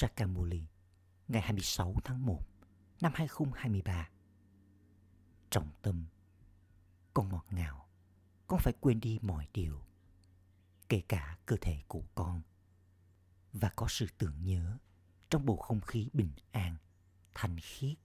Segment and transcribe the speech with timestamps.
[0.00, 0.66] Sakamuli
[1.28, 2.42] ngày 26 tháng 1
[3.00, 4.08] năm 2023.
[5.50, 6.06] Trọng tâm
[7.14, 7.88] Con ngọt ngào,
[8.46, 9.82] con phải quên đi mọi điều,
[10.88, 12.42] kể cả cơ thể của con.
[13.52, 14.78] Và có sự tưởng nhớ
[15.30, 16.76] trong bầu không khí bình an,
[17.34, 17.98] thanh khiết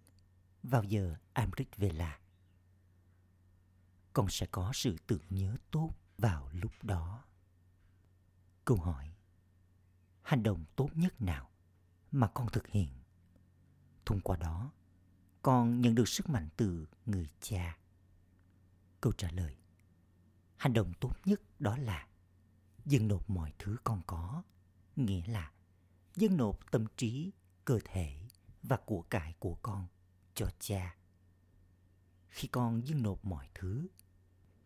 [0.63, 2.19] vào giờ Amrit Vela.
[4.13, 7.23] Con sẽ có sự tưởng nhớ tốt vào lúc đó.
[8.65, 9.15] Câu hỏi
[10.21, 11.49] Hành động tốt nhất nào
[12.15, 12.89] mà con thực hiện?
[14.05, 14.71] Thông qua đó,
[15.41, 17.77] con nhận được sức mạnh từ người cha.
[19.01, 19.55] Câu trả lời
[20.57, 22.07] Hành động tốt nhất đó là
[22.85, 24.43] dâng nộp mọi thứ con có,
[24.95, 25.51] nghĩa là
[26.15, 27.31] dâng nộp tâm trí,
[27.65, 28.19] cơ thể
[28.63, 29.87] và của cải của con
[30.33, 30.95] cho cha.
[32.27, 33.87] Khi con dâng nộp mọi thứ,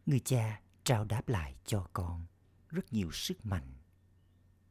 [0.06, 2.26] người cha trao đáp lại cho con
[2.70, 3.74] rất nhiều sức mạnh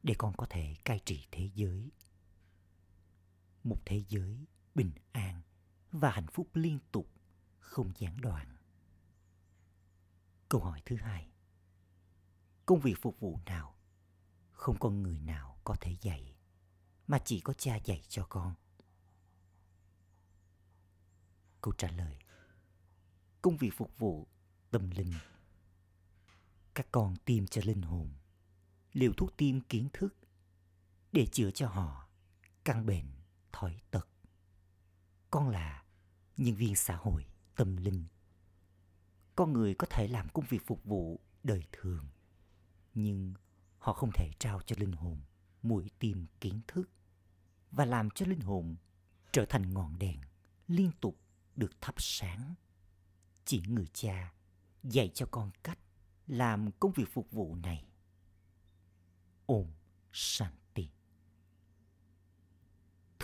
[0.02, 1.90] để con có thể cai trị thế giới.
[3.64, 5.42] Một thế giới bình an
[5.92, 7.08] và hạnh phúc liên tục,
[7.58, 8.56] không gián đoạn.
[10.48, 11.30] Câu hỏi thứ hai.
[12.66, 13.74] Công việc phục vụ nào
[14.52, 16.34] không có người nào có thể dạy
[17.06, 18.54] mà chỉ có cha dạy cho con?
[21.60, 22.18] Câu trả lời.
[23.42, 24.26] Công việc phục vụ
[24.70, 25.12] tâm linh.
[26.74, 28.10] Các con tiêm cho linh hồn
[28.92, 30.14] liều thuốc tiêm kiến thức
[31.12, 32.08] để chữa cho họ
[32.64, 33.06] căn bệnh
[33.52, 34.08] thói tật.
[35.30, 35.84] Con là
[36.36, 38.04] nhân viên xã hội tâm linh.
[39.36, 42.08] Con người có thể làm công việc phục vụ đời thường,
[42.94, 43.34] nhưng
[43.78, 45.20] họ không thể trao cho linh hồn
[45.62, 46.90] mũi tìm kiến thức
[47.70, 48.76] và làm cho linh hồn
[49.32, 50.20] trở thành ngọn đèn
[50.68, 51.16] liên tục
[51.56, 52.54] được thắp sáng.
[53.44, 54.32] Chỉ người cha
[54.82, 55.78] dạy cho con cách
[56.26, 57.84] làm công việc phục vụ này.
[59.46, 59.66] Om
[60.12, 60.67] Shanti.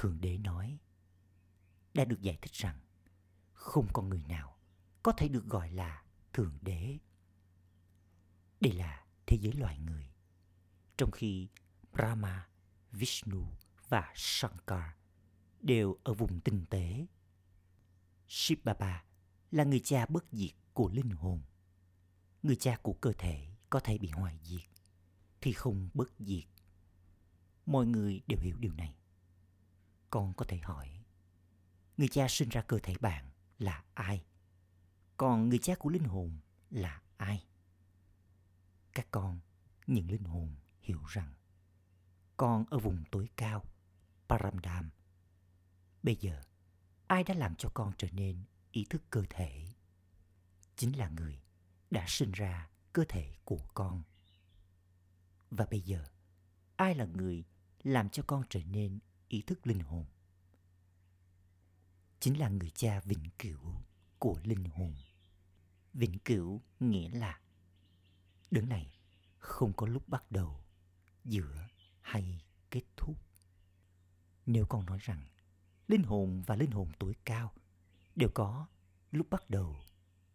[0.04, 0.78] Thượng Đế nói,
[1.94, 2.80] đã được giải thích rằng
[3.52, 4.56] không có người nào
[5.02, 6.98] có thể được gọi là Thượng Đế.
[8.60, 10.10] Đây là thế giới loài người.
[10.96, 11.48] Trong khi
[11.92, 12.48] Brahma,
[12.92, 13.46] Vishnu
[13.88, 14.82] và Shankar
[15.60, 17.06] đều ở vùng tinh tế.
[18.28, 19.04] Shiv Baba
[19.50, 21.42] là người cha bất diệt của linh hồn.
[22.42, 24.70] Người cha của cơ thể có thể bị hoại diệt
[25.40, 26.44] thì không bất diệt.
[27.66, 28.94] Mọi người đều hiểu điều này.
[30.14, 30.88] Con có thể hỏi,
[31.96, 34.24] người cha sinh ra cơ thể bạn là ai?
[35.16, 36.38] Còn người cha của linh hồn
[36.70, 37.46] là ai?
[38.92, 39.40] Các con,
[39.86, 41.34] những linh hồn hiểu rằng
[42.36, 43.64] con ở vùng tối cao,
[44.28, 44.90] Paramdam.
[46.02, 46.42] Bây giờ,
[47.06, 49.66] ai đã làm cho con trở nên ý thức cơ thể?
[50.76, 51.42] Chính là người
[51.90, 54.02] đã sinh ra cơ thể của con.
[55.50, 56.04] Và bây giờ,
[56.76, 57.44] ai là người
[57.82, 58.98] làm cho con trở nên
[59.34, 60.04] ý thức linh hồn?
[62.20, 63.74] Chính là người cha vĩnh cửu
[64.18, 64.94] của linh hồn.
[65.92, 67.40] Vĩnh cửu nghĩa là
[68.50, 68.98] đứng này
[69.38, 70.64] không có lúc bắt đầu,
[71.24, 71.68] giữa
[72.00, 73.16] hay kết thúc.
[74.46, 75.26] Nếu con nói rằng
[75.88, 77.52] linh hồn và linh hồn tối cao
[78.16, 78.66] đều có
[79.10, 79.76] lúc bắt đầu,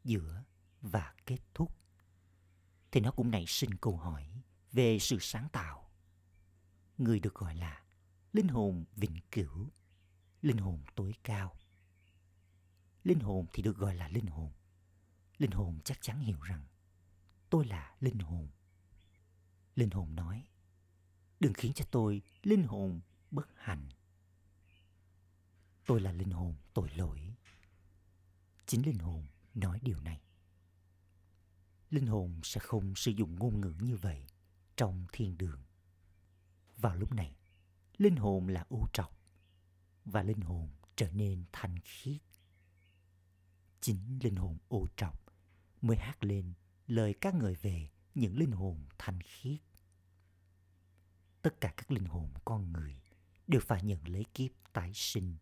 [0.04, 0.44] giữa
[0.82, 1.78] và kết thúc,
[2.92, 4.30] thì nó cũng nảy sinh câu hỏi
[4.72, 5.90] về sự sáng tạo.
[6.98, 7.84] Người được gọi là
[8.34, 9.68] linh hồn vĩnh cửu,
[10.42, 11.56] linh hồn tối cao.
[13.04, 14.52] Linh hồn thì được gọi là linh hồn.
[15.38, 16.66] Linh hồn chắc chắn hiểu rằng
[17.50, 18.50] tôi là linh hồn.
[19.76, 20.48] Linh hồn nói,
[21.40, 23.02] đừng khiến cho tôi linh hồn
[23.32, 23.90] bất hạnh.
[25.86, 27.36] Tôi là linh hồn tội lỗi.
[28.66, 30.22] Chính linh hồn nói điều này.
[31.90, 34.26] Linh hồn sẽ không sử dụng ngôn ngữ như vậy
[34.76, 35.64] trong thiên đường.
[36.78, 37.36] Vào lúc này,
[38.00, 39.18] linh hồn là ưu trọc
[40.06, 42.22] và linh hồn trở nên thanh khiết.
[43.82, 45.26] Chính linh hồn ô trọc
[45.82, 46.54] mới hát lên
[46.88, 49.60] lời các người về những linh hồn thanh khiết.
[51.42, 53.02] Tất cả các linh hồn con người
[53.48, 55.38] đều phải nhận lấy kiếp tái sinh.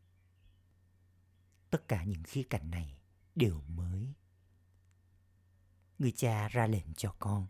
[1.70, 3.02] Tất cả những khía cạnh này
[3.36, 4.14] đều mới.
[6.00, 7.48] Người cha ra lệnh cho con,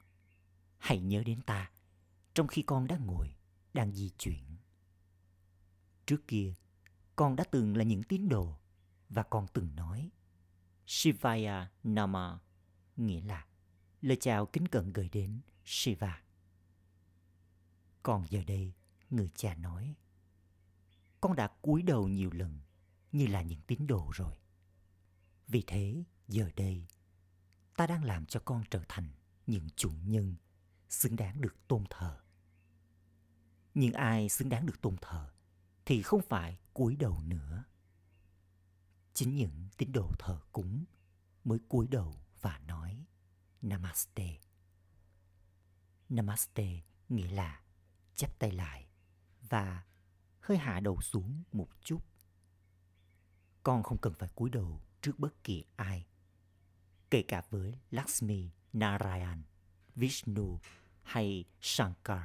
[0.77, 1.71] hãy nhớ đến ta
[2.33, 3.35] trong khi con đang ngồi,
[3.73, 4.57] đang di chuyển.
[6.07, 6.53] Trước kia,
[7.15, 8.57] con đã từng là những tín đồ
[9.09, 10.11] và con từng nói
[10.85, 12.39] Shivaya Nama
[12.95, 13.45] nghĩa là
[14.01, 16.23] lời chào kính cận gửi đến Shiva.
[18.03, 18.73] Còn giờ đây,
[19.09, 19.95] người cha nói
[21.21, 22.59] con đã cúi đầu nhiều lần
[23.11, 24.37] như là những tín đồ rồi.
[25.47, 26.87] Vì thế, giờ đây,
[27.77, 29.09] ta đang làm cho con trở thành
[29.47, 30.35] những chủ nhân
[30.89, 32.19] xứng đáng được tôn thờ.
[33.73, 35.31] Nhưng ai xứng đáng được tôn thờ
[35.87, 37.63] thì không phải cúi đầu nữa.
[39.13, 40.85] Chính những tín đồ thờ cúng
[41.43, 43.05] mới cúi đầu và nói
[43.61, 44.39] Namaste.
[46.09, 47.61] Namaste nghĩa là
[48.15, 48.87] chắp tay lại
[49.49, 49.85] và
[50.39, 51.99] hơi hạ đầu xuống một chút.
[53.63, 56.07] Con không cần phải cúi đầu trước bất kỳ ai,
[57.09, 59.43] kể cả với Lakshmi Narayan,
[59.95, 60.59] Vishnu
[61.03, 62.23] hay Shankar.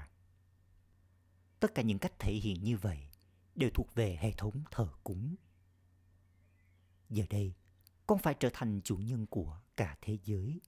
[1.61, 3.12] Tất cả những cách thể hiện như vậy
[3.55, 5.37] đều thuộc về hệ thống thờ cúng.
[7.11, 7.55] Giờ đây,
[8.07, 10.61] con phải trở thành chủ nhân của cả thế giới.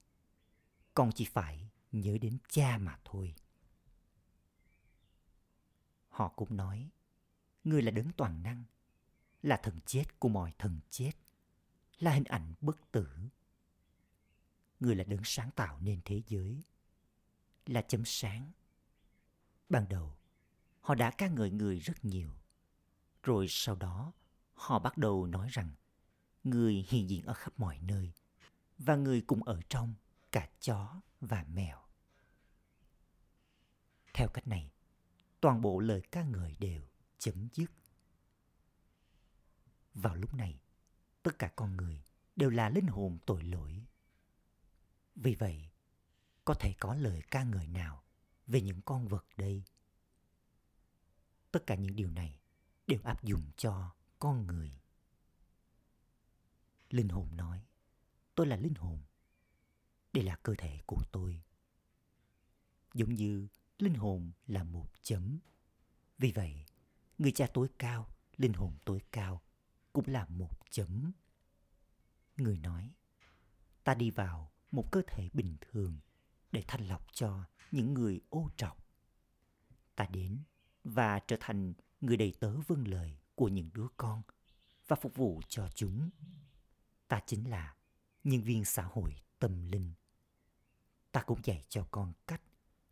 [0.94, 3.34] Con chỉ phải nhớ đến cha mà thôi.
[6.08, 6.90] Họ cũng nói,
[7.64, 8.64] người là đấng toàn năng,
[9.42, 11.12] là thần chết của mọi thần chết,
[11.98, 13.08] là hình ảnh bất tử.
[14.81, 16.64] Người là đấng sáng tạo nên thế giới,
[17.66, 18.52] là chấm sáng.
[19.69, 20.16] Ban đầu,
[20.81, 22.31] họ đã ca ngợi người rất nhiều.
[23.25, 24.12] Rồi sau đó,
[24.55, 25.71] họ bắt đầu nói rằng
[26.44, 28.12] người hiện diện ở khắp mọi nơi
[28.79, 29.94] và người cũng ở trong
[30.32, 31.79] cả chó và mèo.
[34.15, 34.71] Theo cách này,
[35.41, 36.82] toàn bộ lời ca ngợi đều
[37.19, 37.71] chấm dứt.
[39.94, 40.61] Vào lúc này,
[41.23, 42.05] tất cả con người
[42.37, 43.85] đều là linh hồn tội lỗi.
[45.17, 45.70] Vì vậy,
[46.44, 48.05] có thể có lời ca ngợi nào
[48.47, 49.62] về những con vật đây?
[51.50, 52.41] Tất cả những điều này
[52.86, 54.81] đều áp dụng cho con người.
[56.90, 57.66] Linh hồn nói,
[58.34, 59.02] tôi là linh hồn.
[60.12, 61.42] Đây là cơ thể của tôi.
[62.94, 63.48] Giống như
[63.78, 65.38] linh hồn là một chấm.
[66.19, 66.64] Vì vậy,
[67.19, 69.42] người cha tối cao, linh hồn tối cao
[69.92, 71.12] cũng là một chấm.
[72.36, 72.92] Người nói,
[73.84, 75.98] ta đi vào một cơ thể bình thường
[76.52, 78.86] để thanh lọc cho những người ô trọc.
[79.96, 80.42] Ta đến
[80.84, 81.72] và trở thành
[82.06, 84.23] người đầy tớ vâng lời của những đứa con
[84.87, 86.11] và phục vụ cho chúng.
[87.09, 87.77] Ta chính là
[88.25, 89.93] nhân viên xã hội tâm linh.
[91.12, 92.43] Ta cũng dạy cho con cách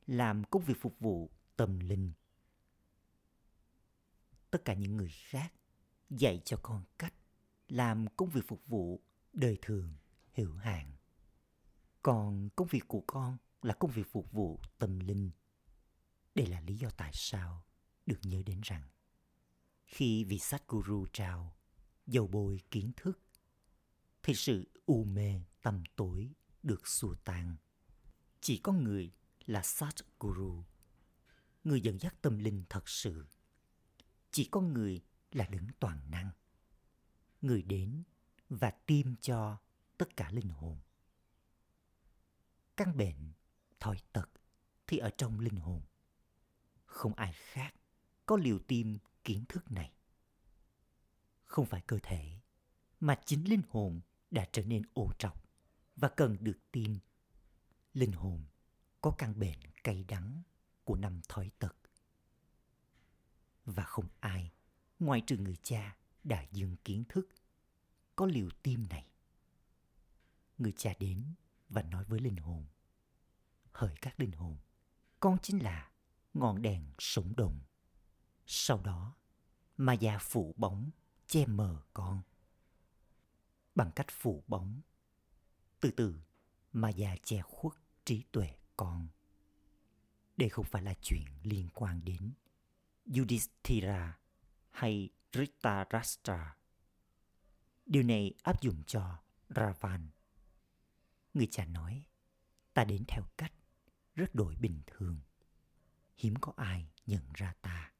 [0.07, 2.13] làm công việc phục vụ tâm linh.
[4.51, 5.53] Tất cả những người khác
[6.11, 7.15] dạy cho con cách
[7.69, 9.01] làm công việc phục vụ
[9.33, 9.95] đời thường,
[10.35, 10.93] hữu hạn.
[12.03, 15.31] Còn công việc của con là công việc phục vụ tâm linh.
[16.35, 17.65] Đây là lý do tại sao
[18.07, 18.83] được nhớ đến rằng
[19.93, 21.57] khi vị sách guru trao
[22.07, 23.21] dầu bôi kiến thức
[24.23, 27.57] thì sự u mê tầm tối được xua tan.
[28.41, 29.13] Chỉ có người
[29.47, 30.65] là Sát Guru,
[31.65, 33.27] người dẫn dắt tâm linh thật sự.
[34.31, 35.01] Chỉ có người
[35.33, 36.31] là đứng toàn năng.
[37.43, 38.03] Người đến
[38.49, 39.59] và tiêm cho
[39.99, 40.79] tất cả linh hồn.
[42.77, 43.33] Căn bệnh,
[43.81, 44.31] thói tật
[44.87, 45.83] thì ở trong linh hồn.
[46.85, 47.75] Không ai khác
[48.27, 49.93] có liều tiêm kiến thức này.
[51.45, 52.41] Không phải cơ thể,
[53.01, 55.45] mà chính linh hồn đã trở nên ô trọc
[55.97, 56.99] và cần được tin
[57.95, 58.45] Linh hồn
[59.01, 60.43] có căn bệnh cay đắng
[60.85, 61.77] của năm thói tật.
[63.65, 64.53] Và không ai,
[64.99, 67.29] ngoài trừ người cha đã dừng kiến thức,
[68.17, 69.07] có liều tim này.
[70.59, 71.35] Người cha đến
[71.69, 72.67] và nói với linh hồn.
[73.73, 74.57] Hỡi các linh hồn,
[75.21, 75.91] con chính là
[76.35, 77.61] ngọn đèn sống động
[78.47, 79.17] sau đó,
[79.77, 80.91] ma già phủ bóng
[81.27, 82.23] che mờ con.
[83.75, 84.81] Bằng cách phủ bóng,
[85.81, 86.21] từ từ
[86.73, 87.73] ma già che khuất
[88.05, 89.09] trí tuệ con.
[90.37, 92.33] Đây không phải là chuyện liên quan đến
[93.07, 94.19] Yudhishthira
[94.71, 96.57] hay Dhritarashtra.
[97.87, 99.19] Điều này áp dụng cho
[99.49, 100.09] Ravan.
[101.35, 102.07] Người cha nói,
[102.75, 103.53] ta đến theo cách
[104.15, 105.21] rất đổi bình thường.
[106.17, 107.92] Hiếm có ai nhận ra ta.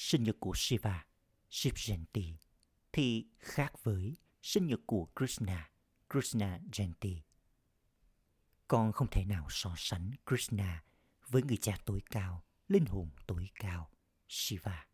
[0.00, 1.06] Sinh nhật của Shiva,
[1.50, 2.34] Shiv Jayanti,
[2.92, 5.70] thì khác với sinh nhật của Krishna,
[6.10, 7.20] Krishna Jayanti.
[8.68, 10.84] Con không thể nào so sánh Krishna
[11.28, 13.90] với người cha tối cao, linh hồn tối cao,
[14.28, 14.86] Shiva.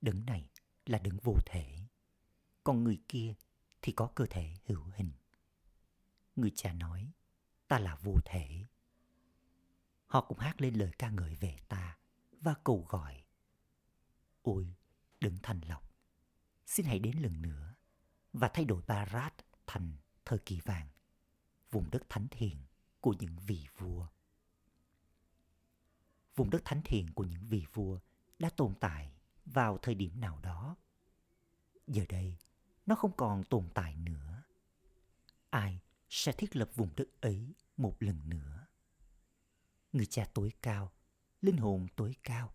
[0.00, 0.50] Đấng này
[0.86, 1.78] là đấng vô thể,
[2.64, 3.34] còn người kia
[3.82, 5.12] thì có cơ thể hữu hình.
[6.36, 7.12] Người cha nói,
[7.68, 8.66] ta là vô thể.
[10.06, 11.98] Họ cũng hát lên lời ca ngợi về ta
[12.40, 13.24] và cầu gọi.
[14.42, 14.74] Ôi,
[15.20, 15.90] đừng thành lọc,
[16.66, 17.74] xin hãy đến lần nữa
[18.32, 19.34] và thay đổi Barat
[19.66, 20.88] thành thời kỳ vàng,
[21.70, 22.56] vùng đất thánh thiền
[23.00, 24.06] của những vị vua.
[26.36, 27.98] Vùng đất thánh thiện của những vị vua
[28.38, 29.12] đã tồn tại
[29.44, 30.76] vào thời điểm nào đó.
[31.86, 32.38] Giờ đây,
[32.86, 34.42] nó không còn tồn tại nữa.
[35.50, 38.66] Ai sẽ thiết lập vùng đất ấy một lần nữa?
[39.92, 40.92] Người cha tối cao,
[41.40, 42.52] linh hồn tối cao,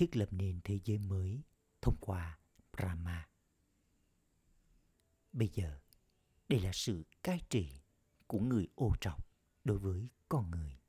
[0.00, 1.42] thiết lập nền thế giới mới
[1.82, 2.38] thông qua
[2.72, 3.28] Brahma.
[5.32, 5.80] Bây giờ,
[6.48, 7.80] đây là sự cai trị
[8.26, 9.26] của người ô trọc
[9.64, 10.80] đối với con người.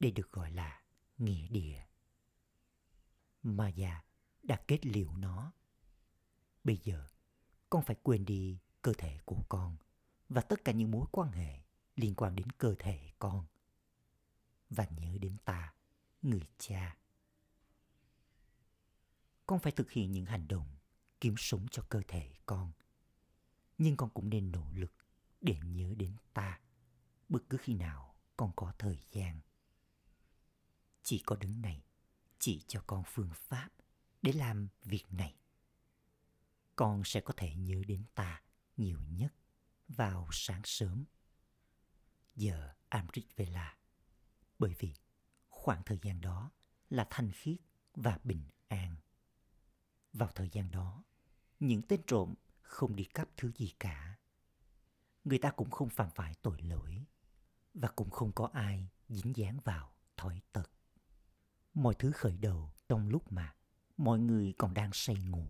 [0.00, 0.82] Đây được gọi là
[1.18, 1.86] nghĩa địa.
[3.42, 4.04] Maya
[4.42, 5.52] đã kết liễu nó.
[6.64, 7.06] Bây giờ,
[7.70, 9.76] con phải quên đi cơ thể của con
[10.28, 11.60] và tất cả những mối quan hệ
[11.96, 13.46] liên quan đến cơ thể con.
[14.70, 15.74] Và nhớ đến ta,
[16.22, 16.96] người cha.
[19.46, 20.76] Con phải thực hiện những hành động
[21.20, 22.72] kiếm sống cho cơ thể con.
[23.78, 24.92] Nhưng con cũng nên nỗ lực
[25.40, 26.60] để nhớ đến ta,
[27.28, 29.40] bất cứ khi nào con có thời gian.
[31.02, 31.84] Chỉ có đứng này,
[32.38, 33.68] chỉ cho con phương pháp
[34.22, 35.36] để làm việc này.
[36.76, 38.42] Con sẽ có thể nhớ đến ta
[38.76, 39.34] nhiều nhất
[39.88, 41.04] vào sáng sớm.
[42.36, 43.76] Giờ Amrit Vela.
[44.58, 44.94] Bởi vì
[45.48, 46.50] khoảng thời gian đó
[46.90, 47.58] là thanh khiết
[47.94, 48.96] và bình an.
[50.16, 51.04] Vào thời gian đó,
[51.60, 54.18] những tên trộm không đi cắp thứ gì cả.
[55.24, 57.04] Người ta cũng không phạm phải tội lỗi
[57.74, 60.70] và cũng không có ai dính dáng vào thói tật.
[61.74, 63.54] Mọi thứ khởi đầu trong lúc mà
[63.96, 65.48] mọi người còn đang say ngủ.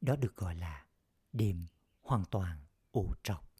[0.00, 0.86] Đó được gọi là
[1.32, 1.66] đêm
[2.02, 3.52] hoàn toàn ô trọc.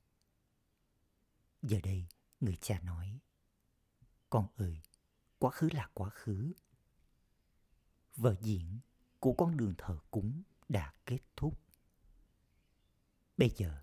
[1.62, 2.06] Giờ đây,
[2.40, 3.20] người cha nói,
[4.30, 4.82] Con ơi,
[5.38, 6.52] quá khứ là quá khứ.
[8.16, 8.80] Vở diễn
[9.22, 11.60] của con đường thờ cúng đã kết thúc.
[13.36, 13.82] Bây giờ,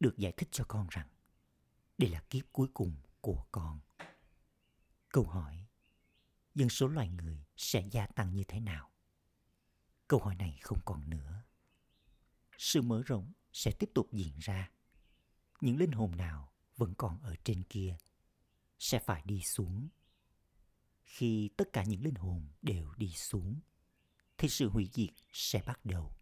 [0.00, 1.08] được giải thích cho con rằng
[1.98, 3.80] đây là kiếp cuối cùng của con.
[5.08, 5.66] Câu hỏi,
[6.54, 8.90] dân số loài người sẽ gia tăng như thế nào?
[10.08, 11.42] Câu hỏi này không còn nữa.
[12.58, 14.70] Sự mở rộng sẽ tiếp tục diễn ra.
[15.60, 17.96] Những linh hồn nào vẫn còn ở trên kia
[18.78, 19.88] sẽ phải đi xuống.
[21.04, 23.60] Khi tất cả những linh hồn đều đi xuống,
[24.40, 26.16] thì sự hủy diệt sẽ bắt đầu.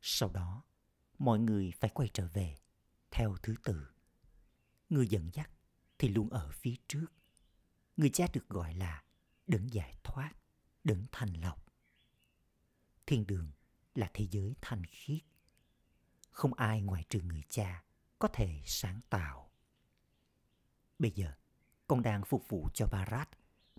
[0.00, 0.64] Sau đó,
[1.18, 2.56] mọi người phải quay trở về
[3.10, 3.86] theo thứ tự.
[4.88, 5.50] Người dẫn dắt
[5.98, 7.06] thì luôn ở phía trước.
[7.96, 9.04] Người cha được gọi là
[9.46, 10.32] đấng giải thoát,
[10.84, 11.64] đấng thành lọc.
[13.06, 13.52] Thiên đường
[13.94, 15.22] là thế giới thanh khiết.
[16.30, 17.84] Không ai ngoài trừ người cha
[18.18, 19.50] có thể sáng tạo.
[20.98, 21.34] Bây giờ,
[21.86, 23.28] con đang phục vụ cho Barat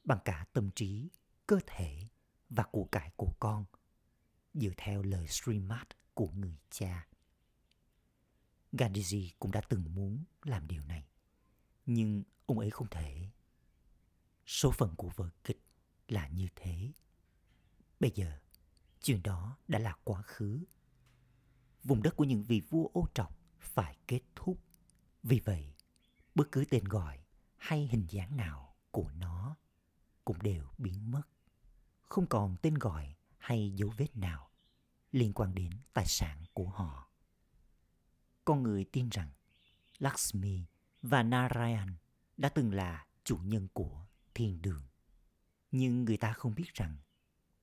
[0.03, 1.10] bằng cả tâm trí,
[1.48, 2.08] cơ thể
[2.50, 3.66] và của cải của con,
[4.54, 7.08] dựa theo lời Srimad của người cha.
[8.74, 11.08] Gandhiji cũng đã từng muốn làm điều này,
[11.86, 13.30] nhưng ông ấy không thể.
[14.46, 15.62] Số phận của vở kịch
[16.08, 16.92] là như thế.
[18.00, 18.40] Bây giờ,
[19.02, 20.64] chuyện đó đã là quá khứ.
[21.84, 24.60] Vùng đất của những vị vua ô trọc phải kết thúc.
[25.24, 25.74] Vì vậy,
[26.36, 27.25] bất cứ tên gọi
[27.58, 29.58] hay hình dáng nào của nó
[30.25, 31.22] cũng đều biến mất.
[32.06, 34.50] Không còn tên gọi hay dấu vết nào
[35.12, 37.10] liên quan đến tài sản của họ.
[38.46, 39.30] Con người tin rằng
[39.98, 40.66] Lakshmi
[41.02, 41.96] và Narayan
[42.38, 44.84] đã từng là chủ nhân của thiên đường.
[45.72, 46.98] Nhưng người ta không biết rằng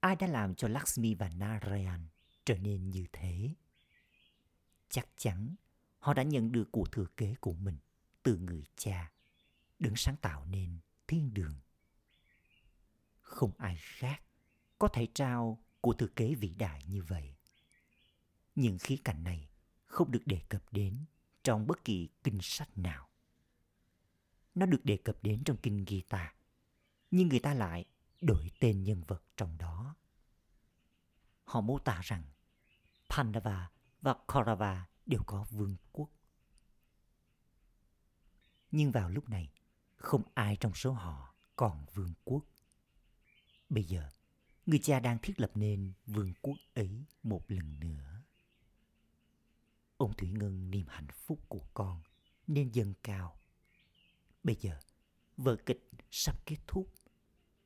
[0.01, 2.07] ai đã làm cho Lakshmi và Narayan
[2.45, 3.55] trở nên như thế.
[4.89, 5.55] Chắc chắn
[5.99, 7.77] họ đã nhận được của thừa kế của mình
[8.23, 9.13] từ người cha,
[9.79, 11.55] đứng sáng tạo nên thiên đường.
[13.21, 14.23] Không ai khác
[14.83, 17.37] có thể trao của thừa kế vĩ đại như vậy.
[18.55, 19.49] Những khía cạnh này
[19.87, 21.05] không được đề cập đến
[21.43, 23.09] trong bất kỳ kinh sách nào.
[24.55, 26.35] Nó được đề cập đến trong kinh Gita,
[27.11, 27.85] nhưng người ta lại
[28.21, 29.97] đổi tên nhân vật trong đó.
[31.45, 32.25] Họ mô tả rằng
[33.09, 33.71] Pandava
[34.01, 36.11] và Kaurava đều có vương quốc.
[38.71, 39.53] Nhưng vào lúc này,
[39.97, 42.45] không ai trong số họ còn vương quốc.
[43.69, 44.11] Bây giờ,
[44.67, 48.23] người cha đang thiết lập nên vương quốc ấy một lần nữa.
[49.97, 52.03] Ông Thủy Ngân niềm hạnh phúc của con
[52.47, 53.41] nên dâng cao.
[54.43, 54.79] Bây giờ,
[55.37, 56.95] vở kịch sắp kết thúc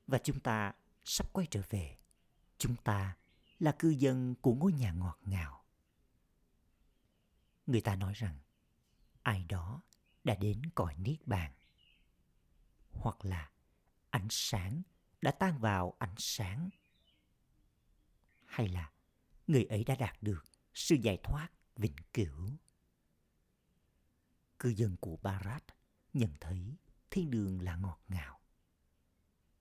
[0.07, 0.75] và chúng ta
[1.05, 1.97] sắp quay trở về.
[2.59, 3.17] Chúng ta
[3.59, 5.65] là cư dân của ngôi nhà ngọt ngào.
[7.67, 8.39] Người ta nói rằng
[9.23, 9.83] ai đó
[10.25, 11.53] đã đến cõi niết bàn.
[12.91, 13.51] Hoặc là
[14.11, 14.83] ánh sáng
[15.23, 16.71] đã tan vào ánh sáng.
[18.47, 18.93] Hay là
[19.47, 22.51] người ấy đã đạt được sự giải thoát, vĩnh cửu.
[24.59, 25.65] Cư dân của Barat
[26.13, 26.77] nhận thấy
[27.11, 28.41] thiên đường là ngọt ngào.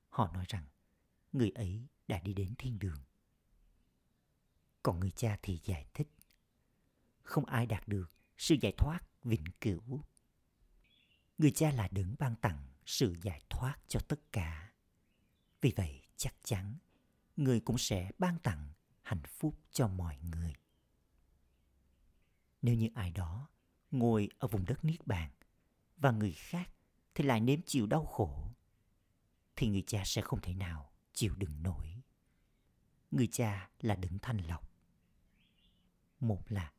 [0.09, 0.65] Họ nói rằng
[1.33, 3.03] người ấy đã đi đến thiên đường.
[4.83, 6.07] Còn người cha thì giải thích.
[7.23, 10.03] Không ai đạt được sự giải thoát, vĩnh cửu.
[11.37, 14.73] Người cha là đấng ban tặng sự giải thoát cho tất cả.
[15.61, 16.77] Vì vậy chắc chắn
[17.35, 18.73] người cũng sẽ ban tặng
[19.05, 20.53] hạnh phúc cho mọi người.
[22.61, 23.49] Nếu như ai đó
[23.91, 25.31] ngồi ở vùng đất niết bàn
[25.97, 26.71] và người khác
[27.15, 28.51] thì lại nếm chịu đau khổ
[29.55, 32.01] thì người cha sẽ không thể nào chịu đựng nổi.
[33.11, 34.71] Người cha là đấng thanh lọc.
[36.19, 36.73] Một là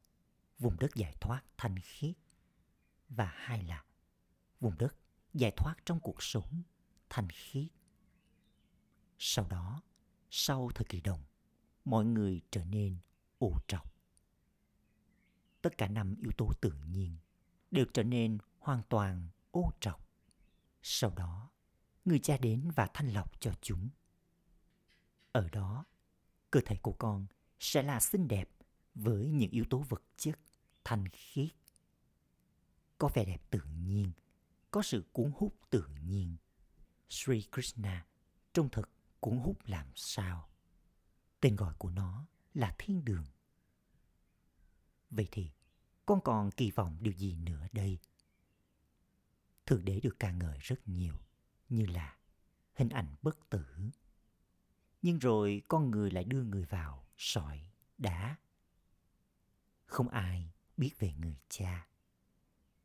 [0.59, 2.17] vùng đất giải thoát thanh khiết
[3.09, 3.85] và hai là
[4.61, 4.97] vùng đất
[5.35, 6.63] giải thoát trong cuộc sống
[7.11, 7.69] thanh khiết.
[9.19, 9.83] Sau đó,
[10.31, 11.25] sau thời kỳ đồng,
[11.87, 12.97] mọi người trở nên
[13.39, 13.95] ô trọc.
[15.63, 17.17] Tất cả năm yếu tố tự nhiên
[17.71, 20.09] đều trở nên hoàn toàn ô trọc.
[20.83, 21.51] Sau đó,
[22.05, 23.89] người cha đến và thanh lọc cho chúng.
[25.33, 25.85] Ở đó,
[26.51, 27.27] cơ thể của con
[27.61, 28.51] sẽ là xinh đẹp
[28.95, 30.39] với những yếu tố vật chất
[30.85, 31.51] thanh khiết.
[32.99, 34.13] Có vẻ đẹp tự nhiên,
[34.71, 36.37] có sự cuốn hút tự nhiên.
[37.09, 38.07] Sri Krishna
[38.53, 38.91] trông thật
[39.21, 40.49] cuốn hút làm sao.
[41.47, 43.25] Tên gọi của nó là thiên đường.
[45.11, 45.51] Vậy thì,
[46.07, 47.99] con còn kỳ vọng điều gì nữa đây?
[49.67, 51.15] Thượng đế được ca ngợi rất nhiều,
[51.69, 52.17] như là
[52.75, 53.65] hình ảnh bất tử.
[55.03, 58.37] Nhưng rồi con người lại đưa người vào sỏi, đá.
[59.85, 61.89] Không ai biết về người cha.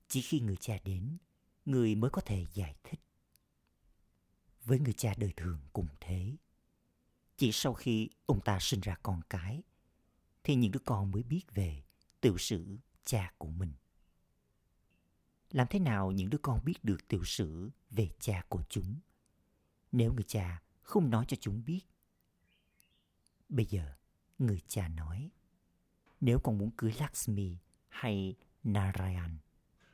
[0.08, 1.18] Chỉ khi người cha đến,
[1.66, 3.00] người mới có thể giải thích.
[4.64, 6.36] Với người cha đời thường cũng thế.
[7.42, 9.64] Chỉ sau khi ông ta sinh ra con cái,
[10.44, 11.84] thì những đứa con mới biết về
[12.22, 13.74] tiểu sử cha của mình.
[15.52, 19.00] Làm thế nào những đứa con biết được tiểu sử về cha của chúng?
[19.92, 21.82] Nếu người cha không nói cho chúng biết.
[23.50, 23.96] Bây giờ,
[24.40, 25.32] người cha nói,
[26.20, 27.58] nếu con muốn cưới Lakshmi
[27.90, 29.38] hay Narayan,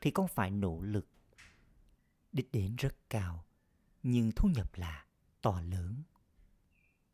[0.00, 1.08] thì con phải nỗ lực.
[2.32, 3.44] Đích đến rất cao,
[4.02, 5.06] nhưng thu nhập là
[5.40, 6.02] to lớn.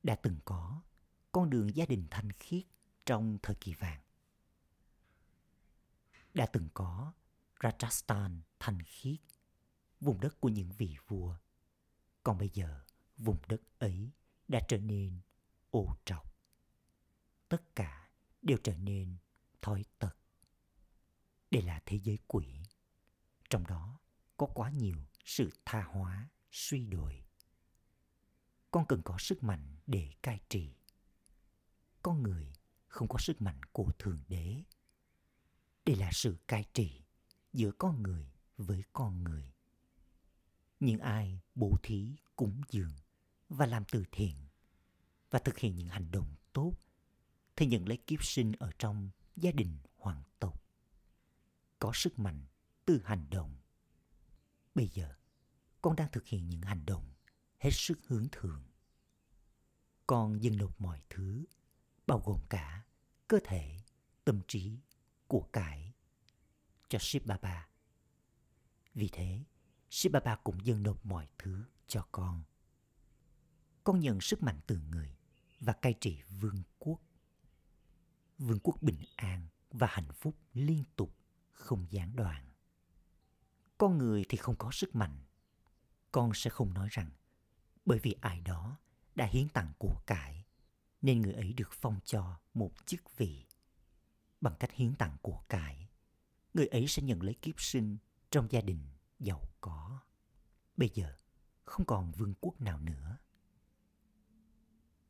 [0.05, 0.83] Đã từng có
[1.33, 2.65] con đường gia đình thanh khiết
[3.07, 4.01] trong thời kỳ vàng.
[6.35, 7.13] Đã từng có
[7.61, 9.21] Rajasthan thanh khiết,
[10.01, 11.37] vùng đất của những vị vua.
[12.23, 12.85] Còn bây giờ,
[13.17, 14.11] vùng đất ấy
[14.49, 15.21] đã trở nên
[15.71, 16.35] ô trọc.
[17.49, 18.11] Tất cả
[18.43, 19.17] đều trở nên
[19.63, 20.17] thói tật.
[21.51, 22.63] Đây là thế giới quỷ.
[23.51, 24.01] Trong đó
[24.37, 27.24] có quá nhiều sự tha hóa, suy đồi.
[28.75, 30.75] Con cần có sức mạnh để cai trị.
[32.03, 32.53] Con người
[32.87, 34.63] không có sức mạnh của Thượng Đế.
[35.87, 37.03] Đây là sự cai trị
[37.53, 39.53] giữa con người với con người.
[40.81, 42.93] Những ai bố thí, cúng dường
[43.49, 44.37] và làm từ thiện
[45.31, 46.73] và thực hiện những hành động tốt
[47.57, 50.63] thì nhận lấy kiếp sinh ở trong gia đình hoàng tộc.
[51.79, 52.45] Có sức mạnh
[52.85, 53.57] từ hành động.
[54.75, 55.15] Bây giờ,
[55.83, 57.14] con đang thực hiện những hành động
[57.65, 58.63] hết sức hướng thượng.
[60.07, 61.45] Con dâng nộp mọi thứ,
[62.07, 62.85] bao gồm cả
[63.29, 63.77] cơ thể,
[64.25, 64.79] tâm trí,
[65.27, 65.95] của cải
[66.89, 67.69] cho Ship Baba.
[68.95, 69.45] Vì thế,
[69.91, 72.43] Ship Baba cũng dâng nộp mọi thứ cho con.
[73.85, 75.17] Con nhận sức mạnh từ người
[75.61, 77.01] và cai trị vương quốc.
[78.39, 81.17] Vương quốc bình an và hạnh phúc liên tục,
[81.53, 82.53] không gián đoạn.
[83.79, 85.25] Con người thì không có sức mạnh.
[86.13, 87.11] Con sẽ không nói rằng
[87.85, 88.77] bởi vì ai đó
[89.15, 90.45] đã hiến tặng của cải
[91.03, 93.47] nên người ấy được phong cho một chức vị
[94.41, 95.89] bằng cách hiến tặng của cải
[96.55, 97.97] người ấy sẽ nhận lấy kiếp sinh
[98.31, 98.81] trong gia đình
[99.19, 100.01] giàu có.
[100.77, 101.15] Bây giờ,
[101.65, 103.19] không còn vương quốc nào nữa.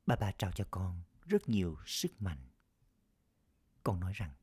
[0.07, 2.49] Bà bà trao cho con rất nhiều sức mạnh.
[3.83, 4.35] Con nói rằng,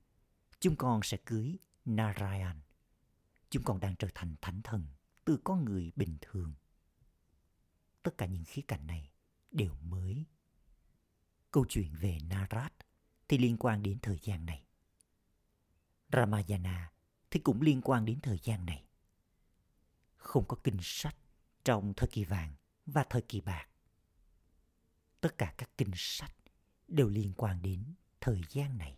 [0.59, 2.61] chúng con sẽ cưới Narayan.
[3.49, 4.85] Chúng con đang trở thành thánh thần
[5.25, 6.53] từ con người bình thường.
[8.03, 9.11] Tất cả những khía cạnh này
[9.51, 10.25] đều mới.
[11.51, 12.71] Câu chuyện về Narad
[13.27, 14.65] thì liên quan đến thời gian này.
[16.11, 16.91] Ramayana
[17.31, 18.85] thì cũng liên quan đến thời gian này.
[20.15, 21.15] Không có kinh sách
[21.63, 23.67] trong thời kỳ vàng và thời kỳ bạc.
[25.21, 26.35] Tất cả các kinh sách
[26.87, 27.83] đều liên quan đến
[28.21, 28.97] thời gian này.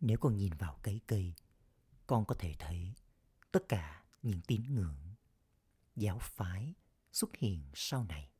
[0.00, 1.34] Nếu con nhìn vào cái cây,
[2.06, 2.94] con có thể thấy
[3.52, 5.14] tất cả những tín ngưỡng,
[5.96, 6.74] giáo phái
[7.16, 8.30] xuất hiện sau này.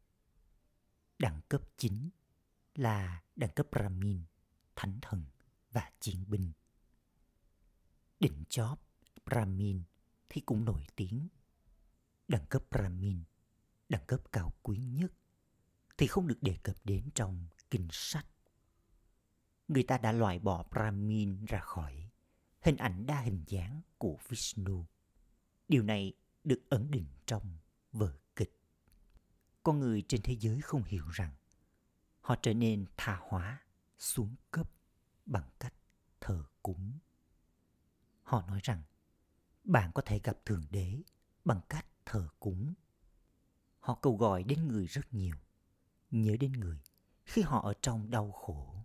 [1.18, 2.10] Đẳng cấp chính
[2.74, 4.24] là đẳng cấp Brahmin,
[4.76, 5.24] thánh thần
[5.70, 6.52] và chiến binh
[8.20, 8.78] đỉnh chóp
[9.24, 9.82] Brahmin
[10.28, 11.28] thì cũng nổi tiếng.
[12.28, 13.24] Đẳng cấp Brahmin,
[13.88, 15.12] đẳng cấp cao quý nhất
[15.98, 18.26] thì không được đề cập đến trong kinh sách.
[19.68, 22.10] Người ta đã loại bỏ Brahmin ra khỏi
[22.60, 24.86] hình ảnh đa hình dáng của Vishnu.
[25.68, 26.12] Điều này
[26.44, 27.58] được ẩn định trong
[27.92, 28.18] vở.
[29.66, 31.30] Con người trên thế giới không hiểu rằng
[32.20, 33.62] họ trở nên tha hóa,
[33.98, 34.70] xuống cấp
[35.26, 35.74] bằng cách
[36.20, 36.98] thờ cúng.
[38.22, 38.82] Họ nói rằng
[39.64, 41.02] bạn có thể gặp Thượng Đế
[41.44, 42.74] bằng cách thờ cúng.
[43.80, 45.36] Họ cầu gọi đến người rất nhiều,
[46.10, 46.78] nhớ đến người
[47.24, 48.84] khi họ ở trong đau khổ.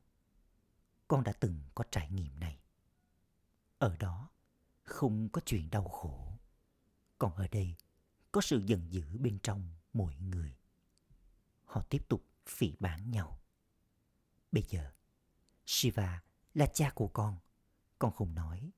[1.08, 2.60] Con đã từng có trải nghiệm này.
[3.78, 4.30] Ở đó
[4.84, 6.38] không có chuyện đau khổ,
[7.18, 7.76] còn ở đây
[8.32, 10.61] có sự giận dữ bên trong mỗi người.
[11.72, 13.42] Họ tiếp tục phỉ báng nhau.
[14.52, 14.92] Bây giờ,
[15.66, 16.22] Shiva
[16.54, 17.38] là cha của con.
[18.00, 18.72] Con không nói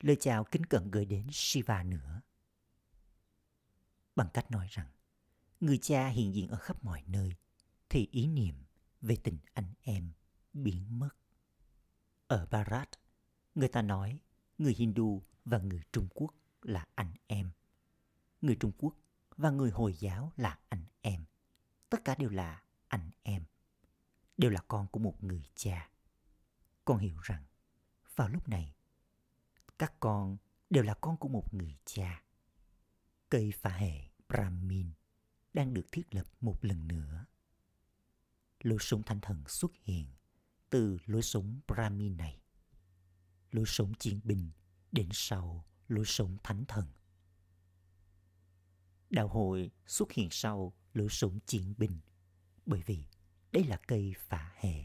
[0.00, 2.20] lời chào kính cận gửi đến Shiva nữa.
[4.16, 4.86] Bằng cách nói rằng,
[5.60, 7.36] người cha hiện diện ở khắp mọi nơi,
[7.88, 8.54] thì ý niệm
[9.00, 10.12] về tình anh em
[10.52, 11.16] biến mất.
[12.26, 12.88] Ở Bharat,
[13.54, 14.20] người ta nói
[14.58, 17.50] người Hindu và người Trung Quốc là anh em.
[18.40, 18.94] Người Trung Quốc
[19.36, 21.24] và người Hồi giáo là anh em.
[21.90, 23.44] Tất cả đều là anh em.
[24.36, 25.90] Đều là con của một người cha.
[26.84, 27.44] Con hiểu rằng,
[28.16, 28.74] vào lúc này,
[29.78, 30.36] các con
[30.70, 32.22] đều là con của một người cha.
[33.28, 34.92] Cây phá hệ Brahmin
[35.52, 37.26] đang được thiết lập một lần nữa.
[38.60, 40.06] Lối sống thanh thần xuất hiện
[40.70, 42.40] từ lối sống Brahmin này.
[43.50, 44.50] Lối sống chiến binh
[44.92, 46.86] đến sau lối sống thánh thần.
[49.10, 52.00] Đạo hội xuất hiện sau lửa súng chiến binh
[52.66, 53.04] bởi vì
[53.52, 54.84] đây là cây phả hệ.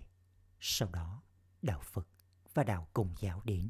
[0.60, 1.24] Sau đó,
[1.62, 2.08] đạo Phật
[2.54, 3.70] và đạo Công giáo đến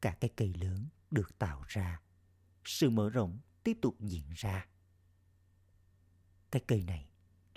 [0.00, 2.00] cả cái cây lớn được tạo ra.
[2.64, 4.66] Sự mở rộng tiếp tục diễn ra.
[6.50, 7.08] Cái cây này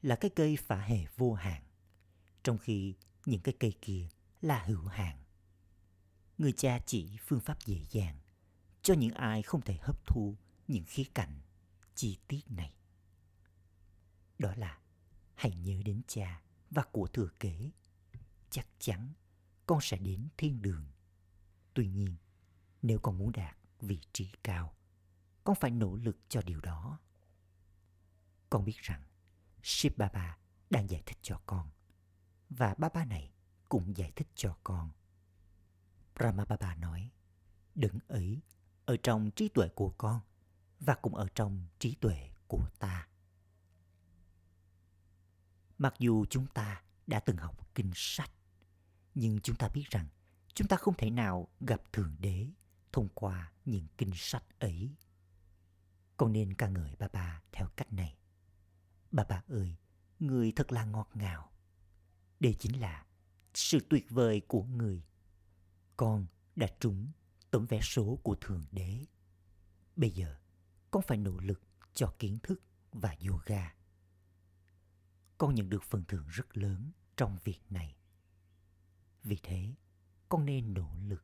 [0.01, 1.63] là cái cây phả hề vô hạn,
[2.43, 4.07] trong khi những cái cây kia
[4.41, 5.23] là hữu hạn.
[6.37, 8.19] Người cha chỉ phương pháp dễ dàng
[8.81, 10.35] cho những ai không thể hấp thu
[10.67, 11.39] những khía cạnh
[11.97, 12.73] chi tiết này.
[14.39, 14.79] Đó là
[15.35, 17.71] hãy nhớ đến cha và của thừa kế.
[18.49, 19.13] Chắc chắn
[19.65, 20.87] con sẽ đến thiên đường.
[21.73, 22.15] Tuy nhiên,
[22.81, 24.75] nếu con muốn đạt vị trí cao,
[25.43, 26.99] con phải nỗ lực cho điều đó.
[28.49, 29.03] Con biết rằng
[29.63, 30.37] Shiv Baba
[30.69, 31.69] đang giải thích cho con
[32.49, 33.33] và Baba này
[33.69, 34.91] cũng giải thích cho con.
[36.15, 37.11] Brahma Baba nói,
[37.75, 38.41] đấng ấy
[38.85, 40.21] ở trong trí tuệ của con
[40.79, 43.07] và cũng ở trong trí tuệ của ta.
[45.77, 48.31] Mặc dù chúng ta đã từng học kinh sách,
[49.15, 50.07] nhưng chúng ta biết rằng
[50.53, 52.47] chúng ta không thể nào gặp Thượng Đế
[52.91, 54.95] thông qua những kinh sách ấy.
[56.17, 58.17] Con nên ca ngợi ba ba theo cách này.
[59.11, 59.75] Ba ba ơi,
[60.19, 61.51] người thật là ngọt ngào.
[62.39, 63.05] Đây chính là
[63.53, 65.03] sự tuyệt vời của người.
[65.97, 67.11] Con đã trúng
[67.51, 69.05] tấm vé số của Thượng Đế.
[69.95, 70.35] Bây giờ,
[70.91, 71.61] con phải nỗ lực
[71.93, 73.75] cho kiến thức và yoga.
[75.37, 77.95] Con nhận được phần thưởng rất lớn trong việc này.
[79.23, 79.75] Vì thế,
[80.29, 81.23] con nên nỗ lực.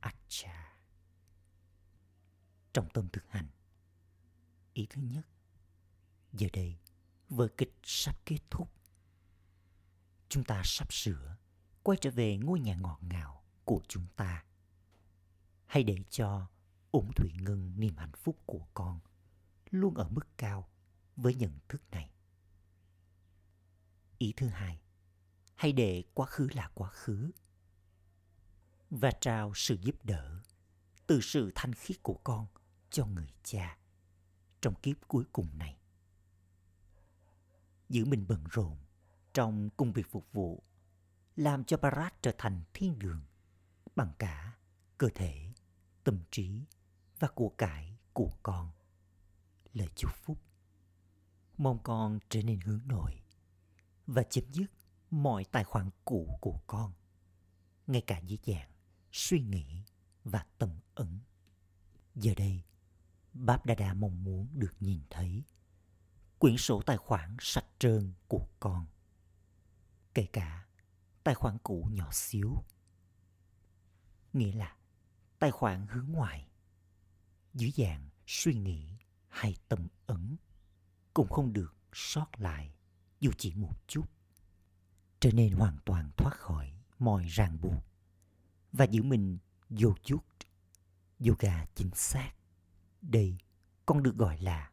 [0.00, 0.68] Acha
[2.72, 3.48] trong tâm thực hành.
[4.74, 5.26] Ý thứ nhất,
[6.32, 6.78] giờ đây
[7.28, 8.72] vở kịch sắp kết thúc.
[10.28, 11.36] Chúng ta sắp sửa
[11.82, 14.44] quay trở về ngôi nhà ngọt ngào của chúng ta.
[15.66, 16.46] Hãy để cho
[16.90, 19.00] ổn thủy ngân niềm hạnh phúc của con
[19.70, 20.68] luôn ở mức cao
[21.16, 22.10] với nhận thức này.
[24.18, 24.80] Ý thứ hai,
[25.54, 27.30] hãy để quá khứ là quá khứ
[28.90, 30.42] và trao sự giúp đỡ
[31.06, 32.46] từ sự thanh khiết của con
[32.90, 33.78] cho người cha
[34.60, 35.78] trong kiếp cuối cùng này.
[37.88, 38.76] Giữ mình bận rộn
[39.34, 40.62] trong công việc phục vụ
[41.36, 43.22] làm cho Barat trở thành thiên đường
[43.96, 44.56] bằng cả
[44.98, 45.52] cơ thể,
[46.04, 46.64] tâm trí
[47.18, 48.70] và của cải của con.
[49.72, 50.38] Lời chúc phúc
[51.58, 53.22] mong con trở nên hướng nội
[54.06, 54.66] và chấm dứt
[55.10, 56.92] mọi tài khoản cũ của con,
[57.86, 58.70] ngay cả dưới dạng
[59.12, 59.82] suy nghĩ
[60.24, 61.18] và tâm ẩn.
[62.14, 62.62] Giờ đây,
[63.32, 65.44] Báp Đa Đa mong muốn được nhìn thấy
[66.38, 68.86] quyển sổ tài khoản sạch trơn của con.
[70.14, 70.66] Kể cả
[71.24, 72.64] tài khoản cũ nhỏ xíu.
[74.32, 74.76] Nghĩa là
[75.38, 76.47] tài khoản hướng ngoài,
[77.54, 78.88] dưới dạng suy nghĩ
[79.28, 80.36] hay tâm ẩn
[81.14, 82.72] cũng không được sót lại
[83.20, 84.10] dù chỉ một chút
[85.20, 87.84] trở nên hoàn toàn thoát khỏi mọi ràng buộc
[88.72, 89.38] và giữ mình
[89.70, 90.24] vô chút
[91.18, 92.32] yoga chính xác
[93.02, 93.38] đây
[93.86, 94.70] con được gọi là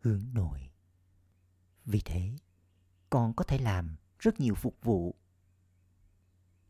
[0.00, 0.70] hướng nội.
[1.84, 2.36] Vì thế,
[3.10, 5.14] con có thể làm rất nhiều phục vụ.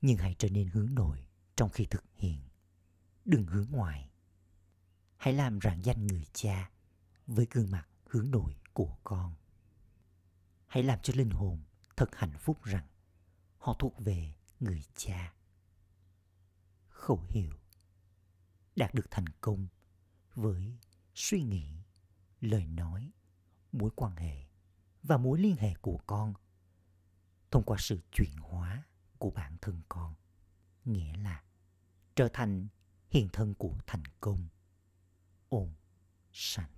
[0.00, 2.40] Nhưng hãy trở nên hướng nội trong khi thực hiện.
[3.24, 4.10] Đừng hướng ngoài.
[5.24, 6.70] Hãy làm rạng danh người cha
[7.26, 9.34] với gương mặt hướng nội của con.
[10.66, 11.62] hãy làm cho linh hồn
[11.96, 12.86] thật hạnh phúc rằng
[13.58, 15.34] họ thuộc về người cha
[16.88, 17.52] khẩu hiệu
[18.76, 19.66] đạt được thành công
[20.34, 20.78] với
[21.14, 21.82] suy nghĩ,
[22.40, 23.12] lời nói,
[23.72, 24.46] mối quan hệ
[25.02, 26.34] và mối liên hệ của con
[27.50, 28.82] thông qua sự chuyển hóa
[29.18, 30.14] của bản thân con,
[30.84, 31.42] nghĩa là
[32.14, 32.68] trở thành
[33.08, 34.48] hiện thân của thành công
[35.54, 35.68] ôm
[36.32, 36.70] sanh